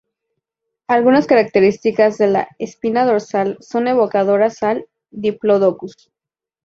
Algunas 0.87 1.27
características 1.27 2.17
de 2.17 2.25
la 2.25 2.47
espina 2.57 3.05
dorsal 3.05 3.57
son 3.61 3.87
evocadoras 3.87 4.63
al 4.63 4.87
"Diplodocus". 5.11 6.09